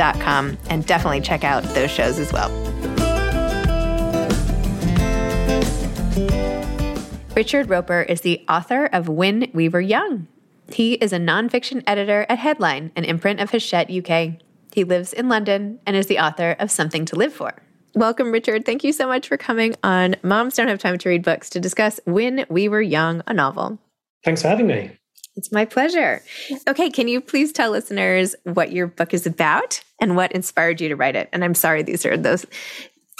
[0.00, 2.50] and definitely check out those shows as well.
[7.36, 10.26] Richard Roper is the author of When We Were Young.
[10.72, 14.34] He is a nonfiction editor at Headline, an imprint of Hachette UK.
[14.72, 17.54] He lives in London and is the author of Something to Live For.
[17.94, 18.64] Welcome, Richard.
[18.64, 21.60] Thank you so much for coming on Moms Don't Have Time to Read Books to
[21.60, 23.78] discuss When We Were Young, a novel.
[24.22, 24.99] Thanks for having me.
[25.36, 26.22] It's my pleasure.
[26.68, 30.88] Okay, can you please tell listeners what your book is about and what inspired you
[30.88, 31.28] to write it?
[31.32, 32.46] And I'm sorry, these are those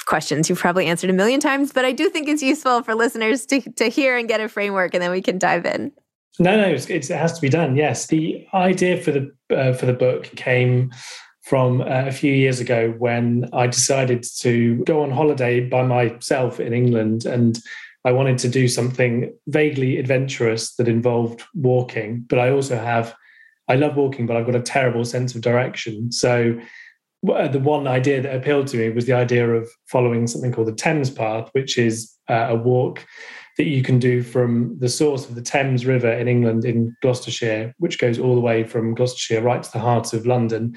[0.07, 3.47] questions you've probably answered a million times, but I do think it's useful for listeners
[3.47, 5.93] to, to hear and get a framework, and then we can dive in.
[6.39, 7.77] No, no, it's, it's, it has to be done.
[7.77, 10.91] Yes, the idea for the uh, for the book came
[11.43, 16.61] from uh, a few years ago when I decided to go on holiday by myself
[16.61, 17.59] in England and
[18.05, 23.15] I wanted to do something vaguely adventurous that involved walking, but I also have,
[23.69, 26.11] I love walking, but I've got a terrible sense of direction.
[26.11, 26.59] So
[27.31, 30.69] uh, the one idea that appealed to me was the idea of following something called
[30.69, 33.07] the Thames Path, which is uh, a walk
[33.59, 37.75] that you can do from the source of the Thames River in England in Gloucestershire,
[37.79, 40.75] which goes all the way from Gloucestershire right to the heart of London.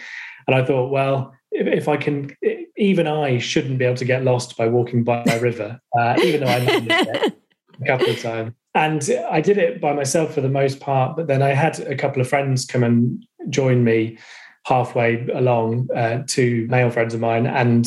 [0.48, 2.36] And I thought, well, if I can,
[2.78, 6.42] even I shouldn't be able to get lost by walking by a river, uh, even
[6.42, 7.36] though I it
[7.82, 8.54] a couple of times.
[8.76, 11.96] And I did it by myself for the most part, but then I had a
[11.96, 14.18] couple of friends come and join me
[14.66, 17.46] halfway along, uh, two male friends of mine.
[17.46, 17.86] And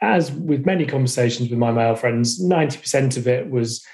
[0.00, 3.84] as with many conversations with my male friends, 90% of it was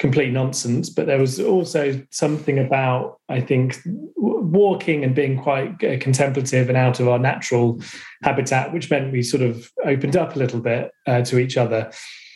[0.00, 0.88] complete nonsense.
[0.88, 3.78] But there was also something about, I think,
[4.16, 7.80] walking and being quite uh, contemplative and out of our natural
[8.24, 11.92] habitat, which meant we sort of opened up a little bit uh, to each other.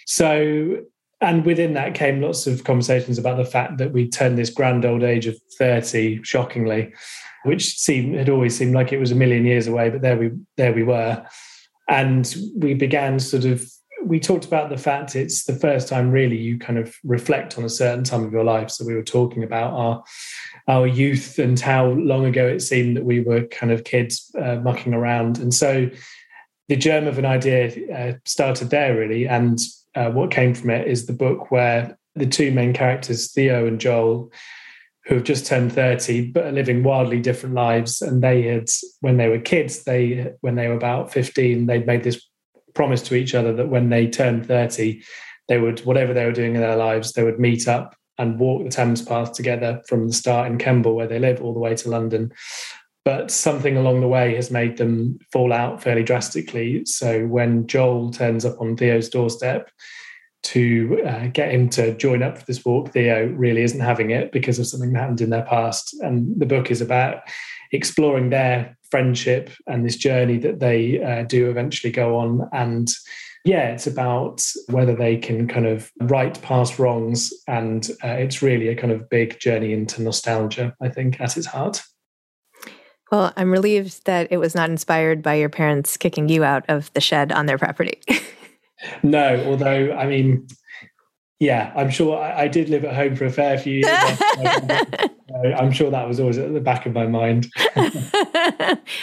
[0.06, 0.82] So,
[1.22, 4.84] and within that came lots of conversations about the fact that we turned this grand
[4.84, 6.92] old age of 30, shockingly,
[7.44, 10.32] which seemed had always seemed like it was a million years away, but there we
[10.58, 11.24] there we were.
[11.88, 13.66] And we began sort of
[14.04, 17.64] we talked about the fact it's the first time really you kind of reflect on
[17.64, 18.70] a certain time of your life.
[18.70, 20.04] So we were talking about our
[20.66, 24.56] our youth and how long ago it seemed that we were kind of kids uh,
[24.56, 25.38] mucking around.
[25.38, 25.90] And so
[26.68, 29.26] the germ of an idea uh, started there really.
[29.28, 29.58] And
[29.94, 33.80] uh, what came from it is the book where the two main characters, Theo and
[33.80, 34.32] Joel,
[35.06, 38.68] who have just turned 30 but are living wildly different lives and they had
[39.00, 42.26] when they were kids they when they were about 15 they'd made this
[42.74, 45.02] promise to each other that when they turned 30
[45.48, 48.64] they would whatever they were doing in their lives they would meet up and walk
[48.64, 51.74] the Thames path together from the start in Kemble where they live all the way
[51.74, 52.32] to London.
[53.04, 56.84] But something along the way has made them fall out fairly drastically.
[56.86, 59.70] So when Joel turns up on Theo's doorstep
[60.44, 62.92] to uh, get him to join up for this walk.
[62.92, 65.94] Theo really isn't having it because of something that happened in their past.
[66.02, 67.22] And the book is about
[67.72, 72.48] exploring their friendship and this journey that they uh, do eventually go on.
[72.52, 72.88] And
[73.44, 77.32] yeah, it's about whether they can kind of right past wrongs.
[77.48, 81.46] And uh, it's really a kind of big journey into nostalgia, I think, at its
[81.46, 81.82] heart.
[83.10, 86.92] Well, I'm relieved that it was not inspired by your parents kicking you out of
[86.94, 88.00] the shed on their property.
[89.02, 90.46] No, although I mean,
[91.40, 94.20] yeah, I'm sure I, I, did live at home for a fair few years.
[95.58, 97.52] I'm sure that was always at the back of my mind.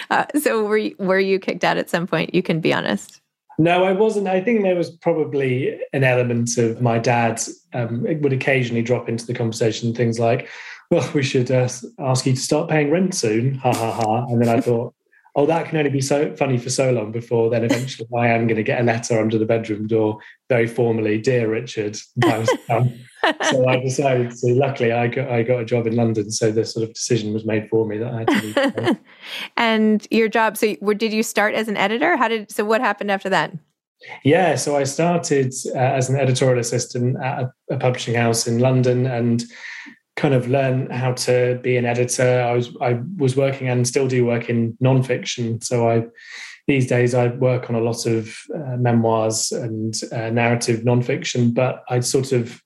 [0.09, 2.33] uh, so, were you, were you kicked out at some point?
[2.33, 3.21] You can be honest.
[3.57, 4.27] No, I wasn't.
[4.27, 7.41] I think there was probably an element of my dad
[7.73, 10.49] um, would occasionally drop into the conversation things like,
[10.89, 11.69] "Well, we should uh,
[11.99, 14.25] ask you to start paying rent soon." Ha ha ha!
[14.27, 14.95] And then I thought,
[15.35, 18.47] oh, that can only be so funny for so long before then eventually I am
[18.47, 20.19] going to get a letter under the bedroom door,
[20.49, 21.95] very formally, dear Richard.
[21.95, 24.53] so I decided to.
[24.53, 27.45] Luckily, I got I got a job in London, so the sort of decision was
[27.45, 28.97] made for me that I had to leave.
[29.57, 30.57] and your job.
[30.57, 32.17] So, where did you start as an editor?
[32.17, 32.65] How did so?
[32.65, 33.53] What happened after that?
[34.23, 38.57] Yeah, so I started uh, as an editorial assistant at a, a publishing house in
[38.59, 39.43] London, and
[40.15, 42.41] kind of learn how to be an editor.
[42.41, 45.63] I was I was working and still do work in nonfiction.
[45.63, 46.05] So I
[46.67, 51.53] these days I work on a lot of uh, memoirs and uh, narrative nonfiction.
[51.53, 52.61] But I'd sort of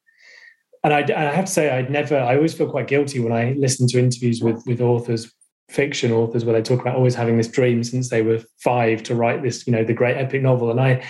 [0.84, 2.18] and I, I have to say I'd never.
[2.18, 5.32] I always feel quite guilty when I listen to interviews with with authors
[5.70, 9.16] fiction authors where they talk about always having this dream since they were five to
[9.16, 11.04] write this you know the great epic novel and i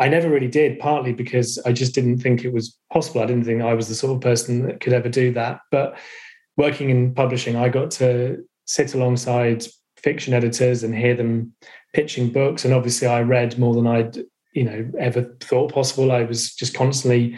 [0.00, 3.20] I never really did, partly because I just didn't think it was possible.
[3.20, 5.60] I didn't think I was the sort of person that could ever do that.
[5.70, 5.98] But
[6.56, 9.66] working in publishing, I got to sit alongside
[9.96, 11.52] fiction editors and hear them
[11.94, 12.64] pitching books.
[12.64, 14.18] And obviously, I read more than I'd
[14.52, 16.12] you know ever thought possible.
[16.12, 17.36] I was just constantly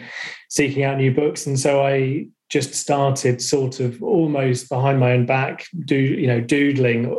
[0.49, 5.25] seeking out new books, and so I just started sort of almost behind my own
[5.25, 7.15] back, do you know, doodling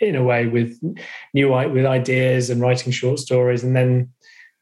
[0.00, 0.78] in a way with
[1.34, 4.10] new with ideas and writing short stories, and then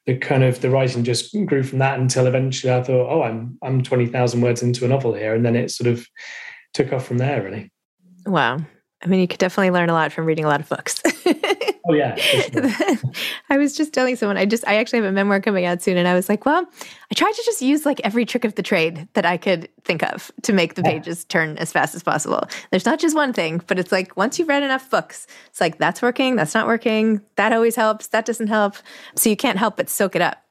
[0.09, 3.59] the kind of the writing just grew from that until eventually I thought, oh, I'm
[3.63, 6.07] I'm twenty thousand words into a novel here, and then it sort of
[6.73, 7.43] took off from there.
[7.43, 7.71] Really.
[8.25, 8.57] Wow.
[9.03, 11.03] I mean, you could definitely learn a lot from reading a lot of books.
[11.89, 12.15] Oh yeah.
[12.29, 12.97] Sure.
[13.51, 15.97] I was just telling someone I just I actually have a memoir coming out soon
[15.97, 16.67] and I was like, well,
[17.11, 20.03] I tried to just use like every trick of the trade that I could think
[20.03, 22.43] of to make the pages turn as fast as possible.
[22.71, 25.79] There's not just one thing, but it's like once you've read enough books, it's like
[25.79, 28.77] that's working, that's not working, that always helps, that doesn't help.
[29.15, 30.45] So you can't help but soak it up.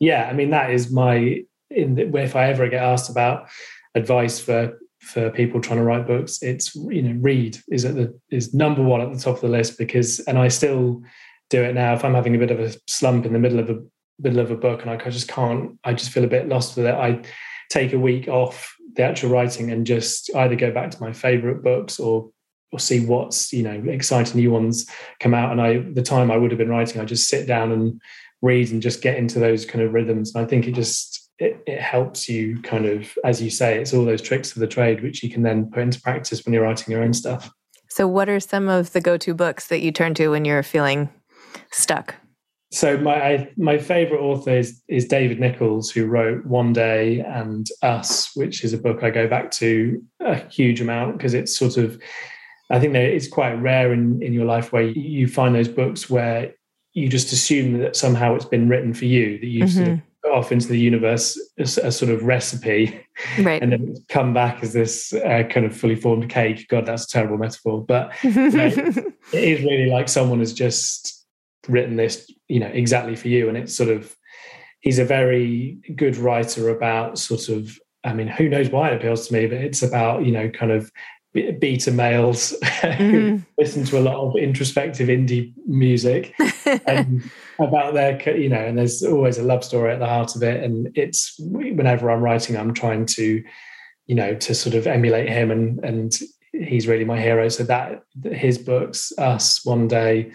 [0.00, 3.48] Yeah, I mean that is my in the, if I ever get asked about
[3.94, 8.18] advice for for people trying to write books it's you know read is at the
[8.30, 11.02] is number one at the top of the list because and i still
[11.50, 11.94] do it now.
[11.94, 13.80] If i'm having a bit of a slump in the middle of a
[14.18, 16.86] middle of a book and i just can't i just feel a bit lost with
[16.86, 17.22] it i
[17.70, 21.62] take a week off the actual writing and just either go back to my favorite
[21.62, 22.30] books or
[22.72, 24.86] or see what's you know exciting new ones
[25.20, 25.52] come out.
[25.52, 28.00] And i the time i would have been writing i just sit down and
[28.42, 30.34] read and just get into those kind of rhythms.
[30.34, 33.92] And i think it just it, it helps you kind of, as you say, it's
[33.92, 36.62] all those tricks of the trade which you can then put into practice when you're
[36.62, 37.50] writing your own stuff.
[37.88, 40.62] So, what are some of the go to books that you turn to when you're
[40.62, 41.10] feeling
[41.70, 42.14] stuck?
[42.74, 47.68] So my I, my favorite author is, is David Nicholls, who wrote One Day and
[47.82, 51.76] Us, which is a book I go back to a huge amount because it's sort
[51.76, 52.00] of
[52.70, 56.10] I think that it's quite rare in, in your life where you find those books
[56.10, 56.52] where
[56.94, 59.76] you just assume that somehow it's been written for you, that you mm-hmm.
[59.76, 63.00] sort of go off into the universe as a sort of recipe,
[63.40, 63.62] right.
[63.62, 66.66] and then come back as this uh, kind of fully formed cake.
[66.68, 71.26] God, that's a terrible metaphor, but you know, it is really like someone has just
[71.68, 74.14] written this, you know, exactly for you, and it's sort of
[74.80, 79.28] he's a very good writer about sort of I mean, who knows why it appeals
[79.28, 80.92] to me, but it's about, you know, kind of
[81.34, 82.94] beta males mm.
[82.94, 86.32] who listen to a lot of introspective indie music
[86.86, 90.42] and about their you know and there's always a love story at the heart of
[90.42, 90.62] it.
[90.62, 93.42] And it's whenever i'm writing i'm trying to
[94.06, 96.12] you know to sort of emulate him and and
[96.52, 97.48] he's really my hero.
[97.48, 100.32] So that his books us one day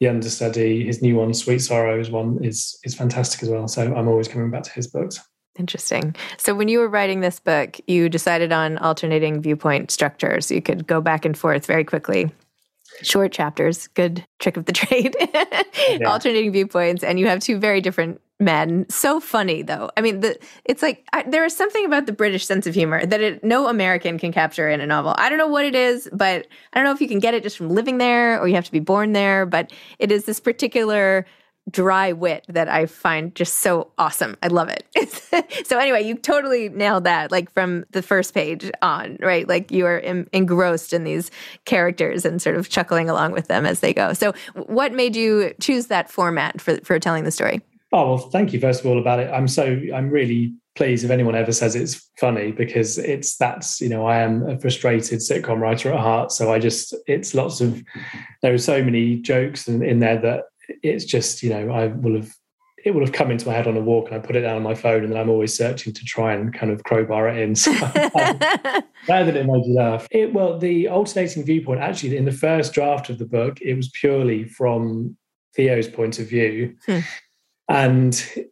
[0.00, 3.68] the understudy his new one sweet sorrow is one is is fantastic as well.
[3.68, 5.20] So i'm always coming back to his books
[5.58, 6.14] Interesting.
[6.38, 10.50] So, when you were writing this book, you decided on alternating viewpoint structures.
[10.50, 12.30] You could go back and forth very quickly.
[13.02, 15.16] Short chapters, good trick of the trade.
[15.20, 16.08] yeah.
[16.08, 18.86] Alternating viewpoints, and you have two very different men.
[18.88, 19.90] So funny, though.
[19.96, 23.04] I mean, the, it's like I, there is something about the British sense of humor
[23.04, 25.14] that it, no American can capture in a novel.
[25.18, 27.42] I don't know what it is, but I don't know if you can get it
[27.42, 29.46] just from living there or you have to be born there.
[29.46, 31.26] But it is this particular
[31.70, 34.36] dry wit that I find just so awesome.
[34.42, 35.66] I love it.
[35.66, 39.48] so anyway, you totally nailed that like from the first page on, right?
[39.48, 41.30] Like you are engrossed in these
[41.64, 44.12] characters and sort of chuckling along with them as they go.
[44.12, 47.60] So what made you choose that format for for telling the story?
[47.92, 49.30] Oh, well, thank you first of all about it.
[49.32, 53.88] I'm so I'm really pleased if anyone ever says it's funny because it's that's you
[53.88, 57.82] know I am a frustrated sitcom writer at heart so I just it's lots of
[58.40, 60.44] there are so many jokes in, in there that
[60.82, 62.30] it's just you know I will have
[62.84, 64.56] it will have come into my head on a walk and I put it down
[64.56, 67.38] on my phone and then I'm always searching to try and kind of crowbar it
[67.38, 67.54] in.
[67.54, 67.72] So
[69.08, 70.06] rather than it made you laugh.
[70.10, 73.90] It, well, the alternating viewpoint, actually, in the first draft of the book, it was
[73.90, 75.16] purely from
[75.54, 76.76] Theo's point of view.
[76.86, 77.00] Hmm.
[77.68, 78.48] And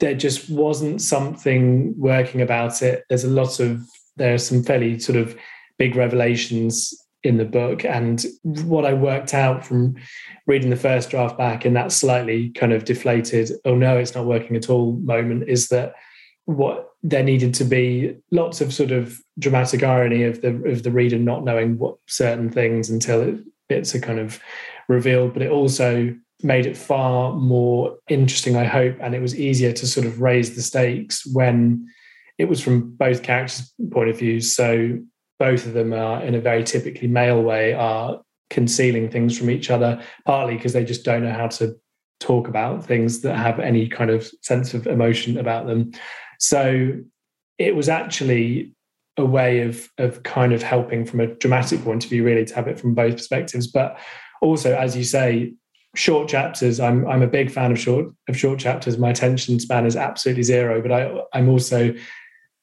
[0.00, 3.04] there just wasn't something working about it.
[3.08, 3.82] There's a lot of,
[4.16, 5.36] there are some fairly sort of
[5.78, 6.94] big revelations
[7.26, 7.84] in the book.
[7.84, 9.96] And what I worked out from
[10.46, 14.26] reading the first draft back in that slightly kind of deflated, oh no, it's not
[14.26, 15.94] working at all moment is that
[16.44, 20.90] what there needed to be lots of sort of dramatic irony of the of the
[20.90, 24.40] reader not knowing what certain things until it, it's a kind of
[24.88, 29.72] revealed, but it also made it far more interesting, I hope, and it was easier
[29.72, 31.86] to sort of raise the stakes when
[32.38, 34.40] it was from both characters' point of view.
[34.40, 34.98] So
[35.38, 39.70] both of them are in a very typically male way are concealing things from each
[39.70, 41.74] other partly because they just don't know how to
[42.20, 45.92] talk about things that have any kind of sense of emotion about them.
[46.38, 46.98] So
[47.58, 48.72] it was actually
[49.18, 52.54] a way of of kind of helping from a dramatic point of view really to
[52.54, 53.66] have it from both perspectives.
[53.66, 53.98] But
[54.42, 55.54] also as you say
[55.94, 58.98] short chapters i'm i'm a big fan of short of short chapters.
[58.98, 61.94] My attention span is absolutely zero but i i'm also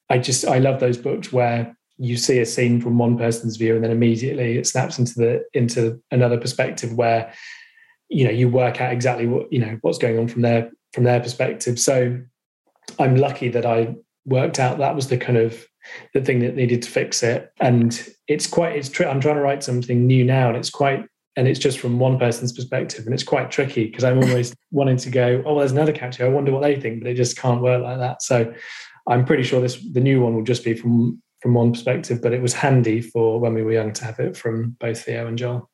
[0.08, 3.74] i just i love those books where you see a scene from one person's view
[3.74, 7.32] and then immediately it snaps into the into another perspective where
[8.08, 11.04] you know you work out exactly what you know what's going on from their from
[11.04, 11.78] their perspective.
[11.78, 12.20] So
[12.98, 13.94] i'm lucky that i
[14.26, 15.66] worked out that was the kind of
[16.12, 17.52] the thing that needed to fix it.
[17.60, 21.48] And it's quite it's i'm trying to write something new now and it's quite and
[21.48, 25.10] it's just from one person's perspective and it's quite tricky because i'm always wanting to
[25.10, 27.60] go oh well, there's another character i wonder what they think but it just can't
[27.60, 28.22] work like that.
[28.22, 28.52] So
[29.08, 32.32] i'm pretty sure this the new one will just be from from one perspective, but
[32.32, 35.36] it was handy for when we were young to have it from both Theo and
[35.36, 35.68] Joel.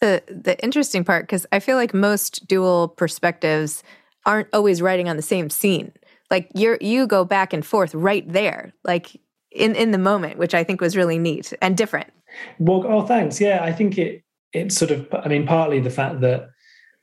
[0.00, 3.84] The the interesting part, because I feel like most dual perspectives
[4.26, 5.92] aren't always writing on the same scene.
[6.28, 9.16] Like you're you go back and forth right there, like
[9.52, 12.12] in in the moment, which I think was really neat and different.
[12.58, 13.40] Well, oh, thanks.
[13.40, 15.06] Yeah, I think it it's sort of.
[15.12, 16.48] I mean, partly the fact that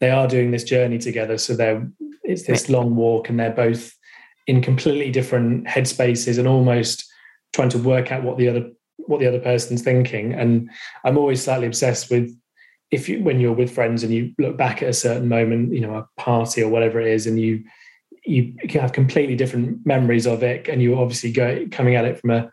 [0.01, 1.87] they are doing this journey together, so they're
[2.21, 3.93] it's this long walk, and they're both
[4.45, 7.09] in completely different headspaces and almost
[7.53, 10.33] trying to work out what the other what the other person's thinking.
[10.33, 10.69] And
[11.03, 12.35] I'm always slightly obsessed with
[12.91, 15.81] if you when you're with friends and you look back at a certain moment, you
[15.81, 17.63] know, a party or whatever it is, and you
[18.25, 22.19] you can have completely different memories of it, and you obviously go coming at it
[22.19, 22.51] from a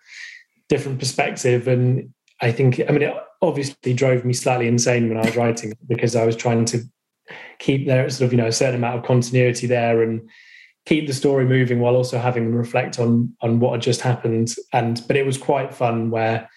[0.69, 1.69] different perspective.
[1.69, 5.75] And I think, I mean, it obviously drove me slightly insane when I was writing
[5.87, 6.83] because I was trying to
[7.59, 10.29] keep there sort of you know a certain amount of continuity there and
[10.87, 14.55] keep the story moving while also having them reflect on on what had just happened.
[14.73, 16.49] And but it was quite fun where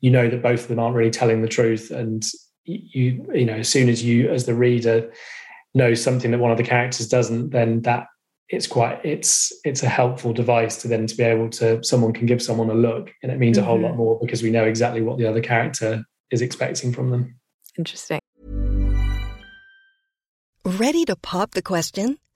[0.00, 2.22] you know that both of them aren't really telling the truth, and
[2.64, 5.12] you you know as soon as you as the reader
[5.74, 8.06] knows something that one of the characters doesn't, then that
[8.52, 12.26] it's quite it's it's a helpful device to then to be able to someone can
[12.26, 13.64] give someone a look and it means mm-hmm.
[13.64, 13.98] a whole lot mm-hmm.
[13.98, 17.34] more because we know exactly what the other character is expecting from them
[17.78, 18.20] interesting
[20.64, 22.18] ready to pop the question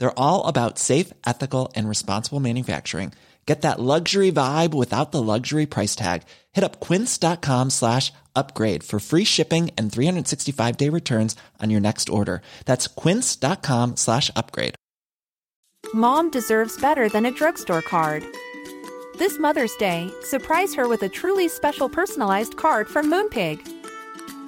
[0.00, 3.12] They're all about safe, ethical, and responsible manufacturing.
[3.46, 6.22] Get that luxury vibe without the luxury price tag.
[6.52, 12.08] Hit up quince.com slash upgrade for free shipping and 365 day returns on your next
[12.08, 12.42] order.
[12.64, 14.74] That's quince.com slash upgrade.
[15.92, 18.22] Mom deserves better than a drugstore card.
[19.18, 23.79] This Mother's Day, surprise her with a truly special personalized card from Moonpig.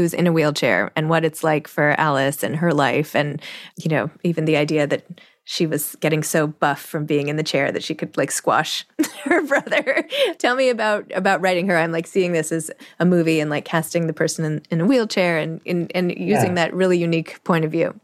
[0.00, 3.40] who's in a wheelchair and what it's like for Alice and her life and
[3.76, 5.04] you know even the idea that
[5.44, 8.86] she was getting so buff from being in the chair that she could like squash
[9.24, 10.06] her brother.
[10.38, 11.76] Tell me about about writing her.
[11.76, 14.86] I'm like seeing this as a movie and like casting the person in, in a
[14.86, 16.54] wheelchair and and, and using yeah.
[16.54, 17.98] that really unique point of view.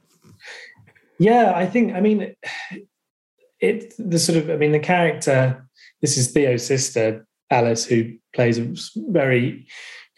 [1.18, 2.34] Yeah, I think I mean
[3.60, 5.66] it the sort of I mean the character
[6.02, 8.74] this is Theo's sister Alice who plays a
[9.08, 9.66] very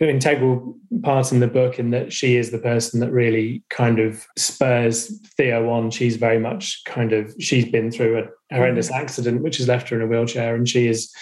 [0.07, 4.27] integral part in the book in that she is the person that really kind of
[4.37, 5.91] spurs Theo on.
[5.91, 9.97] She's very much kind of she's been through a horrendous accident which has left her
[9.97, 11.13] in a wheelchair, and she is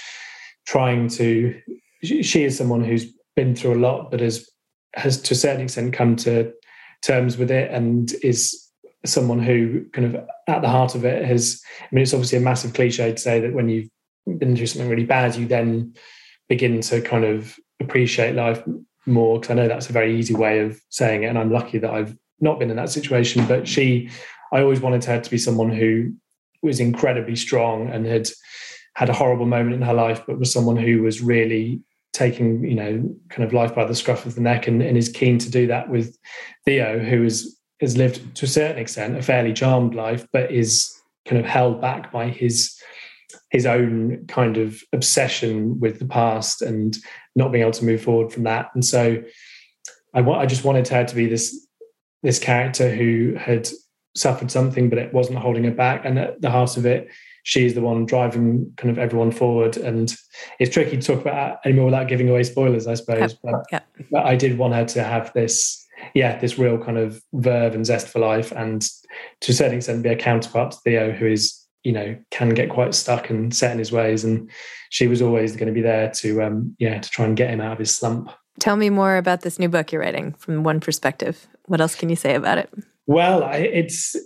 [0.66, 1.58] trying to.
[2.02, 4.48] She is someone who's been through a lot, but has
[4.94, 6.52] has to a certain extent come to
[7.02, 8.70] terms with it, and is
[9.06, 11.62] someone who kind of at the heart of it has.
[11.80, 13.88] I mean, it's obviously a massive cliche to say that when you've
[14.38, 15.94] been through something really bad, you then
[16.48, 18.62] begin to kind of appreciate life
[19.06, 21.26] more because I know that's a very easy way of saying it.
[21.26, 23.46] And I'm lucky that I've not been in that situation.
[23.46, 24.10] But she,
[24.52, 26.12] I always wanted her to be someone who
[26.62, 28.28] was incredibly strong and had
[28.94, 31.80] had a horrible moment in her life, but was someone who was really
[32.14, 35.10] taking, you know, kind of life by the scruff of the neck and, and is
[35.10, 36.16] keen to do that with
[36.64, 40.90] Theo, who is has lived to a certain extent a fairly charmed life, but is
[41.26, 42.80] kind of held back by his
[43.50, 46.96] his own kind of obsession with the past and
[47.34, 48.70] not being able to move forward from that.
[48.74, 49.22] And so
[50.14, 51.66] I want I just wanted her to be this
[52.22, 53.68] this character who had
[54.16, 56.04] suffered something, but it wasn't holding her back.
[56.04, 57.08] And at the heart of it,
[57.42, 59.76] she's the one driving kind of everyone forward.
[59.76, 60.12] And
[60.58, 63.34] it's tricky to talk about anymore without giving away spoilers, I suppose.
[63.34, 63.80] But, yeah.
[64.10, 67.84] but I did want her to have this, yeah, this real kind of verve and
[67.86, 68.82] zest for life, and
[69.42, 72.68] to a certain extent be a counterpart to Theo, who is you know can get
[72.68, 74.24] quite stuck and set in his ways.
[74.24, 74.50] And
[74.90, 77.60] she was always going to be there to um yeah to try and get him
[77.60, 78.30] out of his slump.
[78.58, 81.46] Tell me more about this new book you're writing from one perspective.
[81.66, 82.68] What else can you say about it?
[83.06, 84.16] Well I, it's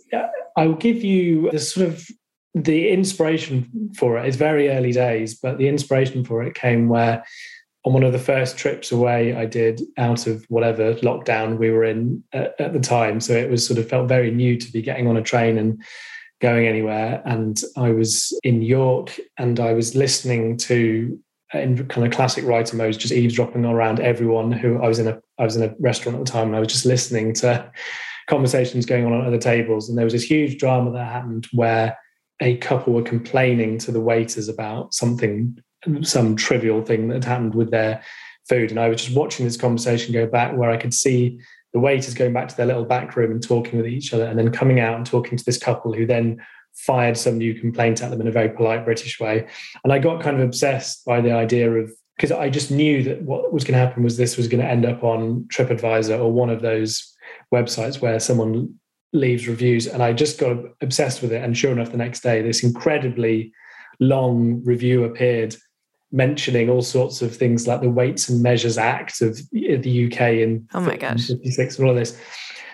[0.57, 2.09] i will give you the sort of
[2.55, 4.27] the inspiration for it.
[4.27, 7.23] It's very early days but the inspiration for it came where
[7.85, 11.85] on one of the first trips away I did out of whatever lockdown we were
[11.85, 13.21] in at, at the time.
[13.21, 15.83] So it was sort of felt very new to be getting on a train and
[16.41, 17.23] going anywhere.
[17.25, 21.19] And I was in York and I was listening to
[21.55, 25.09] uh, in kind of classic writer mode, just eavesdropping around everyone who I was in
[25.09, 27.71] a I was in a restaurant at the time and I was just listening to
[28.29, 29.89] conversations going on at other tables.
[29.89, 31.99] And there was this huge drama that happened where
[32.41, 35.59] a couple were complaining to the waiters about something,
[36.03, 38.03] some trivial thing that had happened with their
[38.49, 38.71] food.
[38.71, 41.41] And I was just watching this conversation go back where I could see
[41.73, 44.39] the waiters going back to their little back room and talking with each other, and
[44.39, 46.41] then coming out and talking to this couple who then
[46.75, 49.47] fired some new complaint at them in a very polite British way.
[49.85, 53.23] And I got kind of obsessed by the idea of because I just knew that
[53.23, 56.31] what was going to happen was this was going to end up on TripAdvisor or
[56.31, 57.17] one of those
[57.53, 58.75] websites where someone
[59.13, 61.43] leaves reviews, and I just got obsessed with it.
[61.43, 63.53] And sure enough, the next day, this incredibly
[64.01, 65.57] long review appeared
[66.13, 70.21] mentioning all sorts of things like the Weights and Measures Act of eh, the UK
[70.21, 71.29] in oh my gosh.
[71.29, 72.19] 56 and all of this.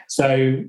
[0.09, 0.65] So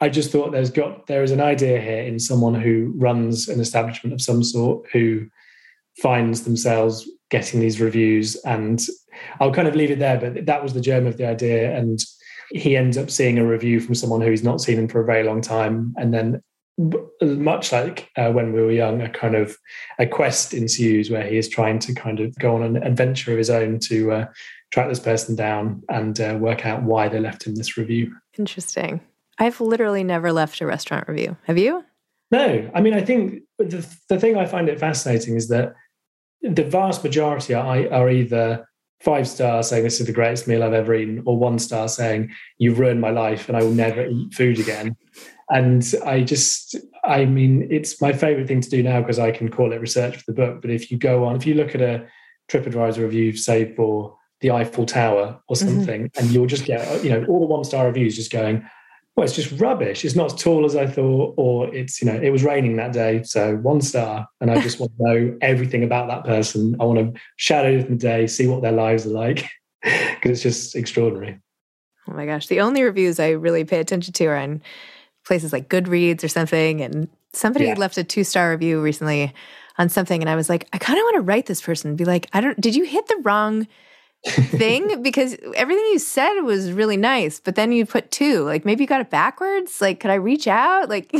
[0.00, 3.60] I just thought there's got there is an idea here in someone who runs an
[3.60, 5.26] establishment of some sort who
[6.02, 8.36] finds themselves getting these reviews.
[8.44, 8.84] And
[9.40, 11.76] I'll kind of leave it there but that was the germ of the idea.
[11.76, 11.98] And
[12.50, 15.06] he ends up seeing a review from someone who he's not seen him for a
[15.06, 15.94] very long time.
[15.96, 16.42] And then
[17.22, 19.56] much like uh, when we were young, a kind of
[19.98, 23.38] a quest ensues where he is trying to kind of go on an adventure of
[23.38, 24.26] his own to uh,
[24.70, 28.14] track this person down and uh, work out why they left him this review.
[28.38, 29.00] Interesting.
[29.38, 31.36] I've literally never left a restaurant review.
[31.44, 31.84] Have you?
[32.30, 32.70] No.
[32.74, 35.74] I mean, I think the, the thing I find it fascinating is that
[36.42, 38.66] the vast majority are, are either
[39.00, 42.30] five stars saying this is the greatest meal I've ever eaten, or one star saying
[42.58, 44.96] you've ruined my life and I will never eat food again.
[45.48, 49.50] And I just, I mean, it's my favorite thing to do now because I can
[49.50, 50.60] call it research for the book.
[50.60, 52.06] But if you go on, if you look at a
[52.50, 55.68] TripAdvisor review, say for the Eiffel Tower or mm-hmm.
[55.68, 56.18] something, mm-hmm.
[56.20, 58.64] and you'll just get, you know, all the one star reviews just going,
[59.20, 60.02] well, it's just rubbish.
[60.02, 62.94] It's not as tall as I thought, or it's, you know, it was raining that
[62.94, 63.22] day.
[63.22, 64.26] So one star.
[64.40, 66.74] And I just want to know everything about that person.
[66.80, 69.44] I want to shadow them the day, see what their lives are like,
[69.82, 71.38] because it's just extraordinary.
[72.08, 72.46] Oh my gosh.
[72.46, 74.62] The only reviews I really pay attention to are on
[75.26, 76.80] places like Goodreads or something.
[76.80, 77.74] And somebody yeah.
[77.74, 79.34] left a two star review recently
[79.76, 80.22] on something.
[80.22, 82.40] And I was like, I kind of want to write this person, be like, I
[82.40, 83.68] don't, did you hit the wrong
[84.24, 85.02] thing?
[85.02, 88.42] because everything you said was really nice, but then you put two.
[88.42, 89.80] Like maybe you got it backwards.
[89.80, 90.88] Like, could I reach out?
[90.88, 91.10] Like,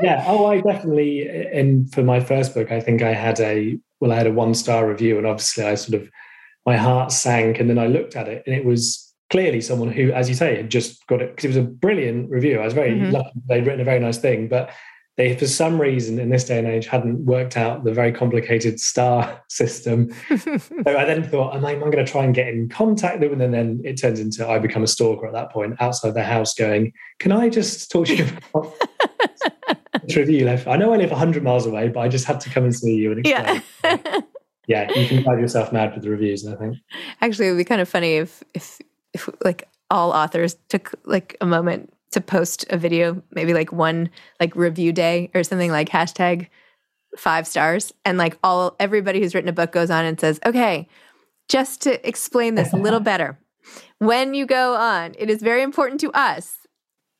[0.00, 0.24] yeah.
[0.26, 4.16] Oh, I definitely, and for my first book, I think I had a, well, I
[4.16, 5.18] had a one star review.
[5.18, 6.10] And obviously I sort of,
[6.66, 7.60] my heart sank.
[7.60, 10.54] And then I looked at it and it was, clearly someone who, as you say,
[10.56, 12.60] had just got it because it was a brilliant review.
[12.60, 13.10] I was very mm-hmm.
[13.10, 14.70] lucky they'd written a very nice thing, but
[15.16, 18.80] they, for some reason, in this day and age, hadn't worked out the very complicated
[18.80, 20.12] star system.
[20.38, 23.30] so I then thought, am I, am going to try and get in contact with
[23.30, 23.40] them?
[23.40, 26.54] And then it turns into I become a stalker at that point outside their house,
[26.54, 28.74] going, "Can I just talk to you about
[30.16, 30.66] review left?
[30.66, 32.96] I know I live 100 miles away, but I just had to come and see
[32.96, 34.20] you and explain." Yeah.
[34.66, 36.44] yeah, you can drive yourself mad with the reviews.
[36.44, 36.76] I think.
[37.20, 38.80] Actually, it would be kind of funny if if
[39.12, 44.10] if like all authors took like a moment to post a video, maybe like one
[44.40, 46.48] like review day or something like hashtag
[47.16, 50.88] five stars, and like all everybody who's written a book goes on and says, okay,
[51.48, 53.38] just to explain this a little better,
[53.98, 56.58] when you go on, it is very important to us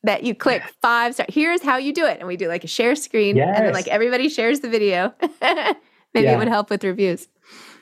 [0.03, 1.29] that you click five stars.
[1.31, 3.57] Here's how you do it, and we do like a share screen, yes.
[3.57, 5.13] and then like everybody shares the video.
[5.43, 6.35] maybe yeah.
[6.35, 7.29] it would help with reviews.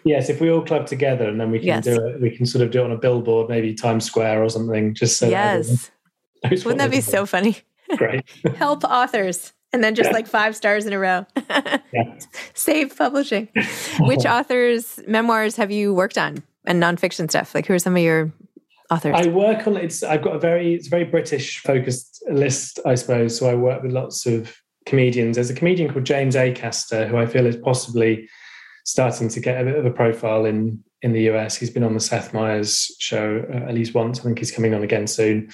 [0.04, 1.84] Yes, if we all club together and then we can yes.
[1.84, 4.48] do it, we can sort of do it on a billboard, maybe Times Square or
[4.48, 4.94] something.
[4.94, 5.90] Just so yes,
[6.50, 7.58] wouldn't that be so funny?
[7.96, 8.24] Great.
[8.56, 10.14] Help authors, and then just yeah.
[10.14, 11.26] like five stars in a row.
[11.48, 12.18] yeah.
[12.54, 13.48] Save publishing.
[14.00, 17.54] Which authors' memoirs have you worked on and nonfiction stuff?
[17.54, 18.32] Like, who are some of your
[18.90, 19.14] authors?
[19.14, 20.02] I work on it's.
[20.02, 23.38] I've got a very it's a very British focused list, I suppose.
[23.38, 25.36] So I work with lots of comedians.
[25.36, 28.28] There's a comedian called James Acaster who I feel is possibly
[28.84, 31.56] starting to get a bit of a profile in in the US.
[31.56, 34.20] He's been on the Seth Meyers show uh, at least once.
[34.20, 35.50] I think he's coming on again soon.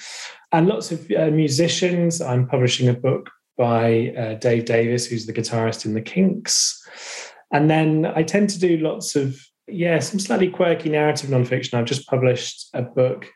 [0.51, 2.21] And lots of uh, musicians.
[2.21, 6.81] I'm publishing a book by uh, Dave Davies, who's the guitarist in the Kinks.
[7.51, 11.75] And then I tend to do lots of, yeah, some slightly quirky narrative nonfiction.
[11.75, 13.27] I've just published a book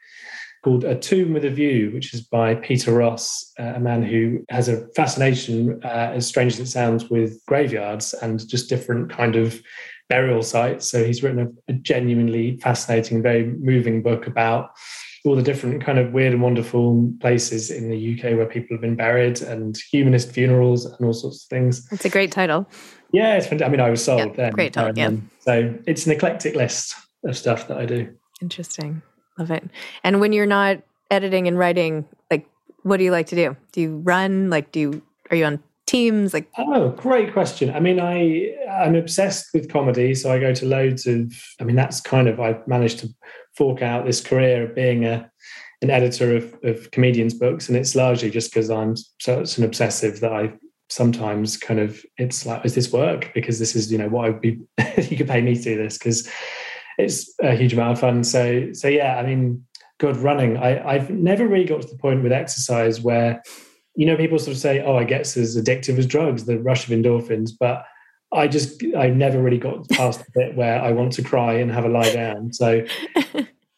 [0.64, 4.46] called A Tomb with a View, which is by Peter Ross, uh, a man who
[4.50, 9.36] has a fascination, uh, as strange as it sounds, with graveyards and just different kind
[9.36, 9.62] of
[10.10, 10.90] burial sites.
[10.90, 14.72] So he's written a, a genuinely fascinating, very moving book about
[15.26, 18.82] all the different kind of weird and wonderful places in the UK where people have
[18.82, 21.88] been buried and humanist funerals and all sorts of things.
[21.92, 22.68] It's a great title.
[23.14, 23.68] Yeah, it's fantastic.
[23.68, 24.52] I mean, I was sold yeah, then.
[24.52, 25.20] Great title, um, yeah.
[25.40, 28.14] So it's an eclectic list of stuff that I do.
[28.42, 29.02] Interesting.
[29.38, 29.64] Love it.
[30.04, 32.46] And when you're not editing and writing, like,
[32.82, 33.56] what do you like to do?
[33.72, 34.50] Do you run?
[34.50, 36.34] Like, do you, are you on teams?
[36.34, 37.70] Like, oh, great question.
[37.70, 40.16] I mean, I, I'm obsessed with comedy.
[40.16, 43.10] So I go to loads of, I mean, that's kind of, I've managed to
[43.56, 45.30] fork out this career of being a,
[45.82, 47.68] an editor of, of comedians' books.
[47.68, 50.54] And it's largely just because I'm such an obsessive that I
[50.90, 53.32] sometimes kind of, it's like, is this work?
[53.34, 54.60] Because this is, you know, what I would be,
[55.10, 56.28] you could pay me to do this because
[56.98, 58.24] it's a huge amount of fun.
[58.24, 59.66] So so yeah, I mean,
[60.00, 60.58] good running.
[60.58, 63.42] I, I've never really got to the point with exercise where,
[63.96, 66.90] you know, people sort of say, "Oh, I guess as addictive as drugs, the rush
[66.90, 67.86] of endorphins," but
[68.32, 71.72] I just I never really got past the bit where I want to cry and
[71.72, 72.54] have a lie down.
[72.54, 72.86] So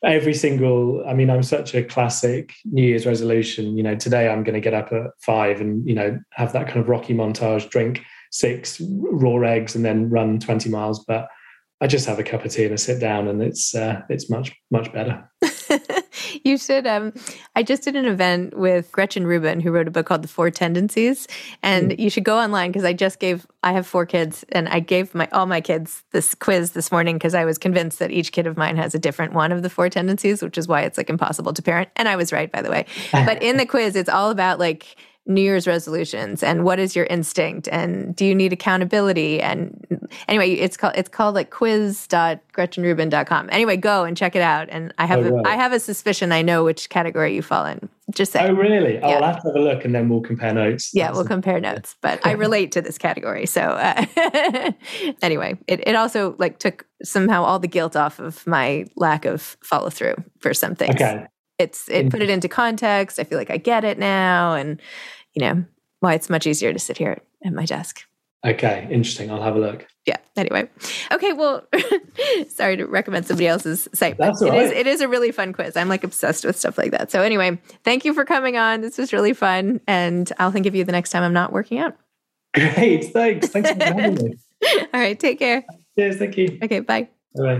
[0.06, 4.44] every single i mean i'm such a classic new year's resolution you know today i'm
[4.44, 7.70] going to get up at five and you know have that kind of rocky montage
[7.70, 8.02] drink
[8.32, 11.28] six raw eggs and then run 20 miles but
[11.82, 14.30] i just have a cup of tea and I sit down and it's uh, it's
[14.30, 15.28] much much better
[16.46, 16.86] you should.
[16.86, 17.12] Um,
[17.56, 20.52] I just did an event with Gretchen Rubin, who wrote a book called The Four
[20.52, 21.28] Tendencies,
[21.64, 22.00] and mm.
[22.00, 23.48] you should go online because I just gave.
[23.64, 27.16] I have four kids, and I gave my all my kids this quiz this morning
[27.16, 29.70] because I was convinced that each kid of mine has a different one of the
[29.70, 31.90] four tendencies, which is why it's like impossible to parent.
[31.96, 32.86] And I was right, by the way.
[33.12, 34.96] but in the quiz, it's all about like
[35.28, 39.42] New Year's resolutions and what is your instinct and do you need accountability?
[39.42, 43.50] And anyway, it's called it's called like quiz.gretchenrubin.com.
[43.52, 44.70] Anyway, go and check it out.
[44.70, 47.66] And I have oh, a, I have a suspicion I know which category you fall
[47.66, 47.90] in.
[48.14, 48.48] Just say.
[48.48, 49.00] Oh really?
[49.00, 49.16] Oh, yeah.
[49.16, 50.92] I'll have to have a look and then we'll compare notes.
[50.94, 51.96] Yeah, That's we'll compare notes.
[52.02, 53.48] But I relate to this category.
[53.48, 54.06] So uh,
[55.24, 59.58] anyway, it, it also like took somehow all the guilt off of my lack of
[59.64, 60.94] follow through for some things.
[60.96, 61.26] Okay
[61.58, 63.20] it's it put it into context.
[63.20, 64.82] I feel like I get it now, and
[65.34, 65.66] you know
[66.00, 68.02] why it's much easier to sit here at my desk.
[68.46, 69.32] Okay, interesting.
[69.32, 69.88] I'll have a look.
[70.06, 70.18] Yeah.
[70.38, 70.70] Anyway,
[71.12, 71.34] okay.
[71.34, 71.66] Well,
[72.50, 74.18] sorry to recommend somebody else's site.
[74.18, 74.66] That's all it right.
[74.66, 75.76] is, It is a really fun quiz.
[75.76, 77.10] I'm like obsessed with stuff like that.
[77.10, 78.82] So anyway, thank you for coming on.
[78.82, 81.80] This was really fun, and I'll think of you the next time I'm not working
[81.80, 81.98] out.
[82.54, 83.06] Great.
[83.06, 83.48] Thanks.
[83.50, 84.36] Thanks for having me.
[84.94, 85.20] all right.
[85.20, 85.66] Take care.
[85.98, 86.18] Cheers.
[86.18, 86.60] Thank you.
[86.62, 86.82] Okay.
[86.82, 87.10] Bye.
[87.36, 87.60] Bye.